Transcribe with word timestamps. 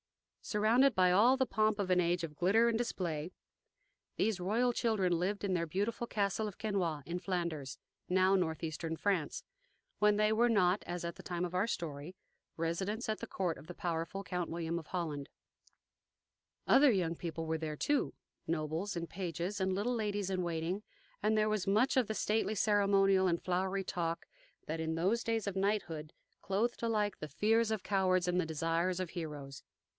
Surrounded 0.43 0.95
by 0.95 1.11
all 1.11 1.37
the 1.37 1.45
pomp 1.45 1.77
of 1.77 1.91
an 1.91 2.01
age 2.01 2.23
of 2.23 2.33
glitter 2.35 2.67
and 2.67 2.75
display, 2.75 3.31
these 4.17 4.39
royal 4.39 4.73
children 4.73 5.13
lived 5.19 5.43
in 5.43 5.53
their 5.53 5.67
beautiful 5.67 6.07
castle 6.07 6.47
of 6.47 6.57
Quesnoy, 6.57 7.03
in 7.05 7.19
Flanders,(1) 7.19 9.41
when 9.99 10.15
they 10.17 10.33
were 10.33 10.49
not, 10.49 10.83
as 10.87 11.05
at 11.05 11.15
the 11.17 11.21
time 11.23 11.45
of 11.45 11.53
our 11.53 11.67
story, 11.67 12.15
residents 12.57 13.07
at 13.07 13.19
the 13.19 13.27
court 13.27 13.59
of 13.59 13.67
the 13.67 13.75
powerful 13.75 14.23
Count 14.23 14.49
William 14.49 14.79
of 14.79 14.87
Holland. 14.87 15.29
(1) 16.65 16.81
Now 16.81 16.81
Northeastern 16.81 16.81
France. 16.81 16.81
Other 16.81 16.89
young 16.91 17.15
people 17.15 17.45
were 17.45 17.59
there, 17.59 17.77
too, 17.77 18.15
nobles 18.47 18.95
and 18.95 19.07
pages 19.07 19.61
and 19.61 19.75
little 19.75 19.93
ladies 19.93 20.31
in 20.31 20.41
waiting; 20.41 20.81
and 21.21 21.37
there 21.37 21.49
was 21.49 21.67
much 21.67 21.95
of 21.95 22.07
the 22.07 22.15
stately 22.15 22.55
ceremonial 22.55 23.27
and 23.27 23.39
flowery 23.39 23.83
talk 23.83 24.25
that 24.65 24.79
in 24.79 24.95
those 24.95 25.23
days 25.23 25.45
of 25.45 25.55
knighthood 25.55 26.11
clothed 26.41 26.81
alike 26.81 27.19
the 27.19 27.29
fears 27.29 27.69
of 27.69 27.83
cowards 27.83 28.27
and 28.27 28.41
the 28.41 28.47
desires 28.47 28.99
of 28.99 29.11
heroes. 29.11 29.61